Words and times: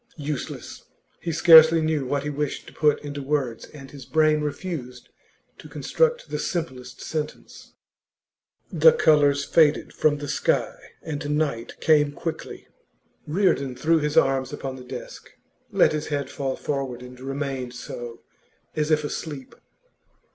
Useless; 0.17 0.85
he 1.19 1.31
scarcely 1.31 1.79
knew 1.79 2.07
what 2.07 2.23
he 2.23 2.29
wished 2.31 2.65
to 2.65 2.73
put 2.73 2.99
into 3.03 3.21
words, 3.21 3.65
and 3.67 3.91
his 3.91 4.03
brain 4.03 4.41
refused 4.41 5.09
to 5.59 5.69
construct 5.69 6.31
the 6.31 6.39
simplest 6.39 7.01
sentence. 7.01 7.73
The 8.71 8.93
colours 8.93 9.45
faded 9.45 9.93
from 9.93 10.17
the 10.17 10.27
sky, 10.27 10.75
and 11.03 11.37
night 11.37 11.79
came 11.81 12.13
quickly. 12.13 12.65
Reardon 13.27 13.75
threw 13.75 13.99
his 13.99 14.17
arms 14.17 14.51
upon 14.51 14.75
the 14.75 14.83
desk, 14.83 15.29
let 15.71 15.91
his 15.93 16.07
head 16.07 16.31
fall 16.31 16.55
forward, 16.55 17.03
and 17.03 17.19
remained 17.19 17.75
so, 17.75 18.21
as 18.75 18.89
if 18.89 19.03
asleep. 19.03 19.53